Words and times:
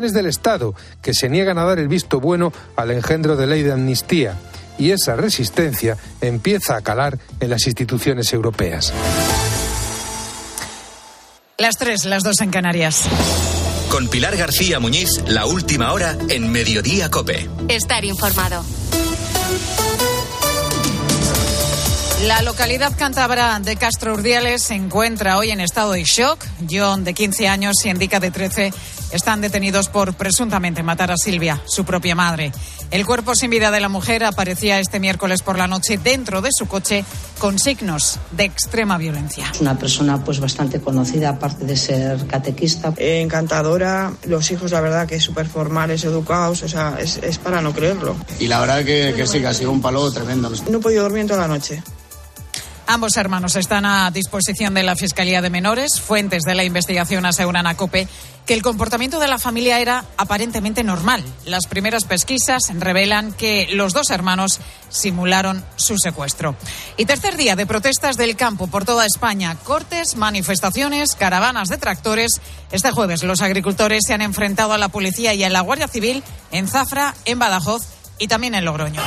del 0.00 0.26
Estado, 0.26 0.74
que 1.02 1.14
se 1.14 1.28
niegan 1.28 1.58
a 1.58 1.64
dar 1.64 1.78
el 1.78 1.88
visto 1.88 2.20
bueno 2.20 2.52
al 2.76 2.90
engendro 2.90 3.36
de 3.36 3.46
ley 3.46 3.62
de 3.62 3.72
amnistía. 3.72 4.34
Y 4.78 4.90
esa 4.90 5.16
resistencia 5.16 5.96
empieza 6.20 6.76
a 6.76 6.82
calar 6.82 7.18
en 7.40 7.50
las 7.50 7.66
instituciones 7.66 8.32
europeas. 8.32 8.92
Las 11.58 11.76
tres, 11.78 12.04
las 12.04 12.22
dos 12.22 12.40
en 12.42 12.50
Canarias. 12.50 13.04
Con 13.90 14.08
Pilar 14.08 14.36
García 14.36 14.78
Muñiz, 14.78 15.22
la 15.26 15.46
última 15.46 15.92
hora 15.92 16.16
en 16.28 16.52
Mediodía 16.52 17.10
Cope. 17.10 17.48
Estar 17.68 18.04
informado. 18.04 18.62
La 22.24 22.40
localidad 22.40 22.94
cántabra 22.96 23.60
de 23.60 23.76
Castro 23.76 24.14
Urdiales 24.14 24.62
se 24.62 24.74
encuentra 24.74 25.36
hoy 25.36 25.50
en 25.50 25.60
estado 25.60 25.92
de 25.92 26.02
shock. 26.02 26.42
John, 26.68 27.04
de 27.04 27.12
15 27.12 27.46
años, 27.46 27.74
y 27.84 27.90
Endica, 27.90 28.20
de 28.20 28.30
13, 28.30 28.72
están 29.12 29.42
detenidos 29.42 29.90
por 29.90 30.14
presuntamente 30.14 30.82
matar 30.82 31.10
a 31.10 31.16
Silvia, 31.18 31.60
su 31.66 31.84
propia 31.84 32.14
madre. 32.14 32.52
El 32.90 33.04
cuerpo 33.04 33.34
sin 33.34 33.50
vida 33.50 33.70
de 33.70 33.80
la 33.80 33.90
mujer 33.90 34.24
aparecía 34.24 34.80
este 34.80 34.98
miércoles 34.98 35.42
por 35.42 35.58
la 35.58 35.68
noche 35.68 35.98
dentro 35.98 36.40
de 36.40 36.48
su 36.52 36.66
coche 36.66 37.04
con 37.38 37.58
signos 37.58 38.18
de 38.30 38.44
extrema 38.44 38.96
violencia. 38.96 39.50
Es 39.52 39.60
una 39.60 39.78
persona 39.78 40.24
pues 40.24 40.40
bastante 40.40 40.80
conocida, 40.80 41.28
aparte 41.28 41.66
de 41.66 41.76
ser 41.76 42.26
catequista. 42.26 42.94
encantadora, 42.96 44.14
los 44.24 44.50
hijos 44.50 44.72
la 44.72 44.80
verdad 44.80 45.06
que 45.06 45.20
súper 45.20 45.46
formales, 45.46 46.02
educados, 46.04 46.62
o 46.62 46.68
sea, 46.68 46.96
es, 46.98 47.18
es, 47.18 47.36
para 47.36 47.60
no 47.60 47.74
creerlo. 47.74 48.16
Y 48.40 48.46
la 48.46 48.60
verdad 48.60 48.84
que, 48.84 49.12
que 49.14 49.26
sí, 49.26 49.40
que 49.40 49.48
ha 49.48 49.54
sido 49.54 49.70
un 49.70 49.82
palo 49.82 50.10
tremendo. 50.10 50.50
No 50.70 50.78
he 50.78 50.80
podido 50.80 51.02
dormir 51.02 51.20
en 51.20 51.28
toda 51.28 51.40
la 51.40 51.48
noche. 51.48 51.82
Ambos 52.88 53.16
hermanos 53.16 53.56
están 53.56 53.84
a 53.84 54.10
disposición 54.12 54.72
de 54.74 54.84
la 54.84 54.94
Fiscalía 54.94 55.42
de 55.42 55.50
Menores. 55.50 56.00
Fuentes 56.00 56.44
de 56.44 56.54
la 56.54 56.62
investigación 56.62 57.26
aseguran 57.26 57.66
a 57.66 57.76
COPE 57.76 58.06
que 58.46 58.54
el 58.54 58.62
comportamiento 58.62 59.18
de 59.18 59.26
la 59.26 59.40
familia 59.40 59.80
era 59.80 60.04
aparentemente 60.16 60.84
normal. 60.84 61.24
Las 61.44 61.66
primeras 61.66 62.04
pesquisas 62.04 62.62
revelan 62.78 63.32
que 63.32 63.66
los 63.72 63.92
dos 63.92 64.10
hermanos 64.10 64.60
simularon 64.88 65.64
su 65.74 65.98
secuestro. 65.98 66.54
Y 66.96 67.06
tercer 67.06 67.36
día 67.36 67.56
de 67.56 67.66
protestas 67.66 68.16
del 68.16 68.36
campo 68.36 68.68
por 68.68 68.84
toda 68.84 69.04
España. 69.04 69.56
Cortes, 69.64 70.14
manifestaciones, 70.14 71.16
caravanas 71.16 71.68
de 71.68 71.78
tractores. 71.78 72.40
Este 72.70 72.92
jueves 72.92 73.24
los 73.24 73.42
agricultores 73.42 74.04
se 74.06 74.14
han 74.14 74.22
enfrentado 74.22 74.74
a 74.74 74.78
la 74.78 74.90
policía 74.90 75.34
y 75.34 75.42
a 75.42 75.50
la 75.50 75.60
Guardia 75.60 75.88
Civil 75.88 76.22
en 76.52 76.68
Zafra, 76.68 77.16
en 77.24 77.40
Badajoz 77.40 77.82
y 78.20 78.28
también 78.28 78.54
en 78.54 78.64
Logroño. 78.64 79.02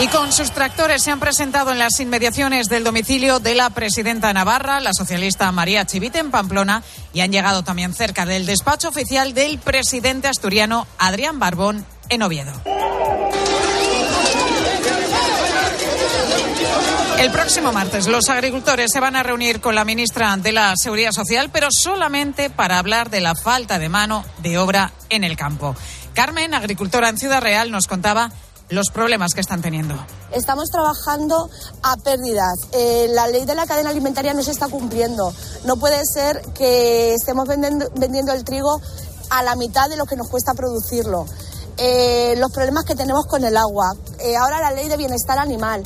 Y 0.00 0.08
con 0.08 0.32
sus 0.32 0.50
tractores 0.52 1.02
se 1.02 1.10
han 1.10 1.20
presentado 1.20 1.72
en 1.72 1.78
las 1.78 2.00
inmediaciones 2.00 2.68
del 2.68 2.84
domicilio 2.84 3.38
de 3.38 3.54
la 3.54 3.68
presidenta 3.68 4.32
Navarra, 4.32 4.80
la 4.80 4.94
socialista 4.94 5.52
María 5.52 5.84
Chivite, 5.84 6.18
en 6.18 6.30
Pamplona, 6.30 6.82
y 7.12 7.20
han 7.20 7.32
llegado 7.32 7.62
también 7.62 7.92
cerca 7.92 8.24
del 8.24 8.46
despacho 8.46 8.88
oficial 8.88 9.34
del 9.34 9.58
presidente 9.58 10.28
asturiano 10.28 10.86
Adrián 10.98 11.38
Barbón 11.38 11.84
en 12.08 12.22
Oviedo. 12.22 12.50
El 17.18 17.30
próximo 17.30 17.70
martes 17.70 18.06
los 18.06 18.30
agricultores 18.30 18.90
se 18.90 19.00
van 19.00 19.16
a 19.16 19.22
reunir 19.22 19.60
con 19.60 19.74
la 19.74 19.84
ministra 19.84 20.34
de 20.38 20.52
la 20.52 20.72
Seguridad 20.78 21.12
Social, 21.12 21.50
pero 21.52 21.68
solamente 21.70 22.48
para 22.48 22.78
hablar 22.78 23.10
de 23.10 23.20
la 23.20 23.34
falta 23.34 23.78
de 23.78 23.90
mano 23.90 24.24
de 24.38 24.56
obra 24.56 24.92
en 25.10 25.24
el 25.24 25.36
campo. 25.36 25.76
Carmen, 26.14 26.54
agricultora 26.54 27.10
en 27.10 27.18
Ciudad 27.18 27.42
Real, 27.42 27.70
nos 27.70 27.86
contaba 27.86 28.32
los 28.70 28.90
problemas 28.90 29.34
que 29.34 29.40
están 29.40 29.60
teniendo. 29.60 29.94
Estamos 30.32 30.70
trabajando 30.70 31.50
a 31.82 31.96
pérdidas. 31.96 32.54
Eh, 32.72 33.08
la 33.10 33.26
ley 33.26 33.44
de 33.44 33.54
la 33.54 33.66
cadena 33.66 33.90
alimentaria 33.90 34.32
no 34.32 34.42
se 34.42 34.52
está 34.52 34.68
cumpliendo. 34.68 35.32
No 35.64 35.76
puede 35.76 36.00
ser 36.04 36.40
que 36.54 37.14
estemos 37.14 37.46
vendiendo, 37.46 37.90
vendiendo 37.96 38.32
el 38.32 38.44
trigo 38.44 38.80
a 39.30 39.42
la 39.42 39.56
mitad 39.56 39.88
de 39.88 39.96
lo 39.96 40.06
que 40.06 40.16
nos 40.16 40.28
cuesta 40.28 40.54
producirlo. 40.54 41.26
Eh, 41.76 42.34
los 42.38 42.52
problemas 42.52 42.84
que 42.84 42.94
tenemos 42.94 43.26
con 43.26 43.44
el 43.44 43.56
agua. 43.56 43.92
Eh, 44.20 44.36
ahora 44.36 44.60
la 44.60 44.70
ley 44.70 44.88
de 44.88 44.96
bienestar 44.96 45.38
animal. 45.38 45.82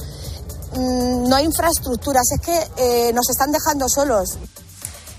Mm, 0.76 1.28
no 1.28 1.36
hay 1.36 1.44
infraestructuras. 1.44 2.24
Es 2.32 2.40
que 2.40 3.12
nos 3.14 3.30
están 3.30 3.50
dejando 3.50 3.88
solos. 3.88 4.38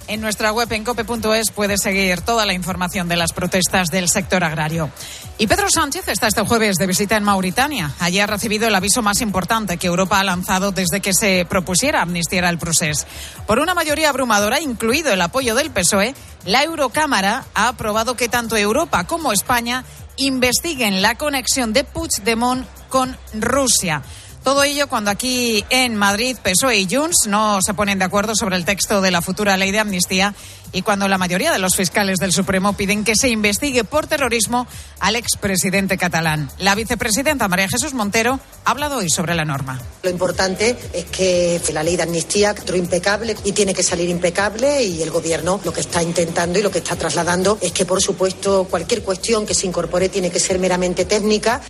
En 0.07 0.21
nuestra 0.21 0.51
web 0.51 0.71
en 0.71 0.83
cope.es 0.83 1.49
puede 1.49 1.79
seguir 1.79 2.21
toda 2.21 2.45
la 2.45 2.53
información 2.53 3.07
de 3.07 3.15
las 3.15 3.33
protestas 3.33 3.89
del 3.89 4.07
sector 4.07 4.43
agrario. 4.43 4.91
Y 5.39 5.47
Pedro 5.47 5.67
Sánchez 5.69 6.07
está 6.07 6.27
este 6.27 6.45
jueves 6.45 6.75
de 6.75 6.85
visita 6.85 7.17
en 7.17 7.23
Mauritania. 7.23 7.91
Allí 7.99 8.19
ha 8.19 8.27
recibido 8.27 8.67
el 8.67 8.75
aviso 8.75 9.01
más 9.01 9.21
importante 9.21 9.77
que 9.77 9.87
Europa 9.87 10.19
ha 10.19 10.23
lanzado 10.23 10.71
desde 10.71 11.01
que 11.01 11.13
se 11.13 11.47
propusiera 11.49 12.03
amnistiar 12.03 12.45
al 12.45 12.59
proceso. 12.59 13.07
Por 13.47 13.57
una 13.57 13.73
mayoría 13.73 14.09
abrumadora, 14.09 14.61
incluido 14.61 15.11
el 15.11 15.21
apoyo 15.21 15.55
del 15.55 15.71
PSOE, 15.71 16.13
la 16.45 16.63
Eurocámara 16.63 17.43
ha 17.55 17.67
aprobado 17.67 18.15
que 18.15 18.29
tanto 18.29 18.55
Europa 18.57 19.05
como 19.05 19.31
España 19.31 19.85
investiguen 20.17 21.01
la 21.01 21.15
conexión 21.15 21.73
de 21.73 21.83
Puigdemont 21.83 22.67
con 22.89 23.17
Rusia. 23.33 24.03
Todo 24.45 24.63
ello 24.63 24.87
cuando 24.87 25.09
aquí 25.09 25.65
en 25.71 25.95
Madrid 25.95 26.37
PSOE 26.37 26.77
y 26.77 26.87
Junts 26.87 27.25
no 27.27 27.63
se 27.63 27.73
ponen 27.73 27.97
de 27.97 28.05
acuerdo 28.05 28.35
sobre 28.35 28.57
el 28.57 28.63
texto 28.63 29.01
de 29.01 29.09
la 29.09 29.23
futura 29.23 29.57
ley 29.57 29.71
de 29.71 29.79
amnistía 29.79 30.35
y 30.71 30.83
cuando 30.83 31.07
la 31.07 31.17
mayoría 31.17 31.51
de 31.51 31.57
los 31.57 31.75
fiscales 31.75 32.19
del 32.19 32.31
Supremo 32.31 32.73
piden 32.73 33.03
que 33.03 33.15
se 33.15 33.29
investigue 33.29 33.83
por 33.85 34.05
terrorismo 34.05 34.67
al 34.99 35.15
expresidente 35.15 35.97
catalán. 35.97 36.51
La 36.59 36.75
vicepresidenta 36.75 37.47
María 37.47 37.67
Jesús 37.67 37.95
Montero 37.95 38.39
ha 38.65 38.69
hablado 38.69 38.97
hoy 38.97 39.09
sobre 39.09 39.33
la 39.33 39.45
norma. 39.45 39.81
Lo 40.03 40.11
importante 40.11 40.77
es 40.93 41.05
que 41.05 41.59
la 41.73 41.81
ley 41.81 41.95
de 41.95 42.03
amnistía 42.03 42.51
entró 42.51 42.75
impecable 42.75 43.35
y 43.45 43.51
tiene 43.53 43.73
que 43.73 43.81
salir 43.81 44.09
impecable 44.09 44.83
y 44.83 45.01
el 45.01 45.09
gobierno 45.09 45.59
lo 45.65 45.73
que 45.73 45.81
está 45.81 46.03
intentando 46.03 46.59
y 46.59 46.61
lo 46.61 46.69
que 46.69 46.77
está 46.77 46.95
trasladando 46.95 47.57
es 47.61 47.71
que 47.71 47.85
por 47.85 47.99
supuesto 47.99 48.67
cualquier 48.69 49.01
cuestión 49.01 49.43
que 49.43 49.55
se 49.55 49.65
incorpore 49.65 50.07
tiene 50.07 50.29
que 50.29 50.39
ser 50.39 50.59
meramente 50.59 51.05
técnica. 51.05 51.63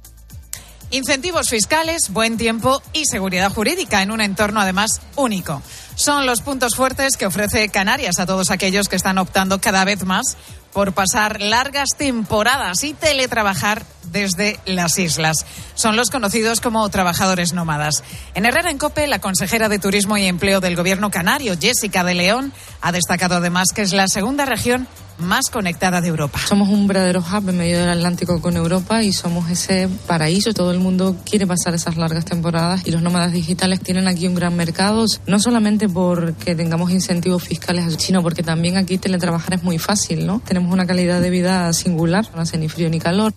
Incentivos 0.91 1.49
fiscales, 1.49 2.09
buen 2.09 2.37
tiempo 2.37 2.81
y 2.93 3.05
seguridad 3.05 3.51
jurídica 3.51 4.01
en 4.01 4.11
un 4.11 4.21
entorno 4.21 4.61
además 4.61 5.01
único. 5.15 5.61
Son 5.95 6.25
los 6.25 6.41
puntos 6.41 6.75
fuertes 6.75 7.17
que 7.17 7.25
ofrece 7.25 7.69
Canarias 7.69 8.19
a 8.19 8.25
todos 8.25 8.51
aquellos 8.51 8.87
que 8.87 8.95
están 8.95 9.17
optando 9.17 9.59
cada 9.59 9.83
vez 9.83 10.05
más 10.05 10.37
por 10.71 10.93
pasar 10.93 11.41
largas 11.41 11.89
temporadas 11.97 12.83
y 12.83 12.93
teletrabajar 12.93 13.83
desde 14.15 14.57
las 14.65 14.97
islas. 14.97 15.45
Son 15.73 15.97
los 15.97 16.09
conocidos 16.09 16.61
como 16.61 16.87
trabajadores 16.87 17.51
nómadas. 17.51 18.01
En 18.33 18.45
Herrera 18.45 18.71
en 18.71 18.77
Cope, 18.77 19.07
la 19.07 19.19
consejera 19.19 19.67
de 19.67 19.77
Turismo 19.77 20.17
y 20.17 20.25
Empleo 20.25 20.61
del 20.61 20.77
Gobierno 20.77 21.11
canario, 21.11 21.55
Jessica 21.59 22.05
de 22.05 22.15
León, 22.15 22.53
ha 22.79 22.93
destacado 22.93 23.35
además 23.35 23.73
que 23.75 23.81
es 23.81 23.91
la 23.91 24.07
segunda 24.07 24.45
región 24.45 24.87
más 25.17 25.49
conectada 25.49 26.01
de 26.01 26.07
Europa. 26.07 26.39
Somos 26.45 26.69
un 26.69 26.87
verdadero 26.87 27.19
hub 27.19 27.49
en 27.49 27.57
medio 27.57 27.79
del 27.79 27.89
Atlántico 27.89 28.41
con 28.41 28.55
Europa 28.57 29.03
y 29.03 29.11
somos 29.11 29.49
ese 29.49 29.89
paraíso. 30.07 30.53
Todo 30.53 30.71
el 30.71 30.79
mundo 30.79 31.17
quiere 31.25 31.47
pasar 31.47 31.73
esas 31.73 31.97
largas 31.97 32.25
temporadas 32.25 32.85
y 32.85 32.91
los 32.91 33.01
nómadas 33.01 33.31
digitales 33.31 33.81
tienen 33.81 34.07
aquí 34.07 34.27
un 34.27 34.35
gran 34.35 34.55
mercado, 34.55 35.05
no 35.25 35.39
solamente 35.39 35.89
porque 35.89 36.55
tengamos 36.55 36.91
incentivos 36.91 37.43
fiscales, 37.43 37.95
sino 37.99 38.21
porque 38.21 38.43
también 38.43 38.77
aquí 38.77 38.97
teletrabajar 38.97 39.55
es 39.55 39.63
muy 39.63 39.77
fácil, 39.77 40.25
¿no? 40.25 40.41
Tenemos 40.45 40.71
una 40.71 40.85
calidad 40.85 41.21
de 41.21 41.29
vida 41.29 41.71
singular, 41.73 42.25
no 42.35 42.41
hace 42.41 42.57
ni 42.57 42.69
frío 42.69 42.89
ni 42.89 42.99
calor. 42.99 43.33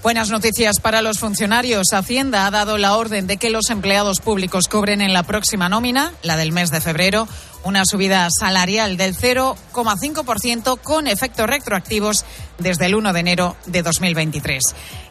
Buenas 0.00 0.30
noticias 0.30 0.78
para 0.80 1.02
los 1.02 1.18
funcionarios. 1.18 1.92
Hacienda 1.92 2.46
ha 2.46 2.50
dado 2.52 2.78
la 2.78 2.96
orden 2.96 3.26
de 3.26 3.36
que 3.36 3.50
los 3.50 3.68
empleados 3.68 4.20
públicos 4.20 4.68
cobren 4.68 5.00
en 5.00 5.12
la 5.12 5.24
próxima 5.24 5.68
nómina, 5.68 6.12
la 6.22 6.36
del 6.36 6.52
mes 6.52 6.70
de 6.70 6.80
febrero, 6.80 7.26
una 7.64 7.84
subida 7.84 8.28
salarial 8.30 8.96
del 8.96 9.16
0,5% 9.16 10.80
con 10.80 11.06
efectos 11.06 11.46
retroactivos 11.46 12.24
desde 12.58 12.86
el 12.86 12.94
1 12.94 13.12
de 13.12 13.20
enero 13.20 13.56
de 13.66 13.82
2023. 13.82 14.62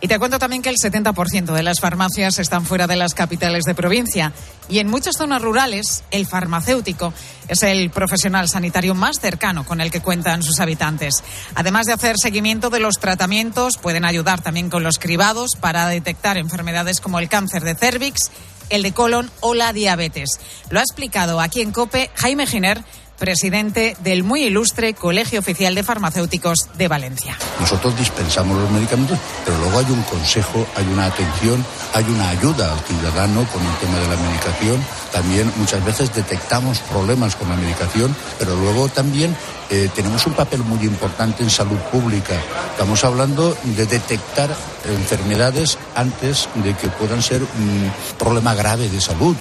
Y 0.02 0.08
te 0.08 0.20
cuento 0.20 0.40
también 0.40 0.62
que 0.62 0.70
el 0.70 0.78
70% 0.78 1.54
de 1.54 1.64
las 1.64 1.80
farmacias 1.80 2.40
están 2.40 2.66
fuera 2.66 2.88
de 2.88 2.96
las 2.96 3.14
capitales 3.14 3.64
de 3.64 3.76
provincia 3.76 4.34
y 4.70 4.80
en 4.80 4.90
muchas 4.90 5.16
zonas 5.18 5.42
rurales 5.42 6.04
el 6.12 6.26
farmacéutico 6.26 7.14
es 7.48 7.64
el 7.64 7.90
profesional 7.90 8.50
sanitario 8.50 8.94
más 8.94 9.20
cercano 9.20 9.66
con 9.66 9.80
el 9.80 9.92
que 9.92 10.02
cuentan 10.02 10.44
sus 10.44 10.60
habitantes. 10.60 11.24
Además 11.56 11.86
de 11.86 11.94
hacer 11.94 12.16
seguimiento 12.18 12.70
de 12.70 12.80
los 12.80 13.00
tratamientos, 13.00 13.78
pueden 13.78 14.06
ayudar 14.06 14.42
también 14.42 14.70
con 14.70 14.84
los 14.84 15.00
cribados 15.00 15.52
para 15.60 15.88
detectar 15.88 16.38
enfermedades 16.38 17.00
como 17.00 17.20
el 17.20 17.30
cáncer 17.30 17.64
de 17.64 17.76
cervix 17.76 18.32
el 18.70 18.84
de 18.84 18.94
colon 18.94 19.30
o 19.40 19.54
la 19.54 19.74
diabetes. 19.74 20.40
Lo 20.70 20.80
ha 20.80 20.84
explicado 20.84 21.40
aquí 21.40 21.62
en 21.62 21.72
COPE 21.72 22.10
Jaime 22.16 22.48
Giner, 22.48 22.84
presidente 23.18 23.98
del 24.04 24.24
muy 24.24 24.44
ilustre 24.44 24.94
Colegio 24.94 25.40
Oficial 25.40 25.76
de 25.76 25.84
Farmacéuticos 25.84 26.70
de 26.78 26.88
Valencia. 26.88 27.38
Nosotros 27.60 27.98
dispensamos 27.98 28.58
los 28.58 28.72
medicamentos, 28.72 29.18
pero 29.46 29.58
luego 29.58 29.80
hay 29.80 29.92
un 29.92 30.02
consejo, 30.04 30.66
hay 30.76 30.86
una 30.88 31.06
atención, 31.06 31.66
hay 31.94 32.06
una 32.06 32.30
ayuda 32.30 32.74
al 32.74 32.80
ciudadano 32.80 33.46
con 33.52 33.66
el 33.66 33.76
tema 33.78 34.00
de 34.00 34.08
la 34.08 34.22
medicación. 34.22 34.84
También 35.12 35.52
muchas 35.58 35.84
veces 35.84 36.14
detectamos 36.14 36.80
problemas 36.80 37.36
con 37.36 37.50
la 37.50 37.56
medicación, 37.56 38.16
pero 38.38 38.56
luego 38.56 38.88
también 38.90 39.36
eh, 39.70 39.90
tenemos 39.96 40.26
un 40.28 40.34
papel 40.34 40.60
muy 40.60 40.86
importante 40.86 41.44
en 41.44 41.50
salud 41.50 41.78
pública. 41.92 42.36
Estamos 42.72 43.04
hablando 43.04 43.58
de 43.64 43.86
detectar 43.86 44.56
enfermedades 44.86 45.78
antes 45.96 46.48
de 46.56 46.74
que 46.76 46.88
puedan 46.88 47.22
ser 47.22 47.42
un 47.42 47.92
problema 48.18 48.54
grave 48.54 48.90
de 48.90 49.02
salud. 49.02 49.36